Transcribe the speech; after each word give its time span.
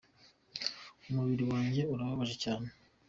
Umubiri 1.09 1.43
wanjye 1.51 1.81
urababaje 1.93 2.35
cyane. 2.43 2.67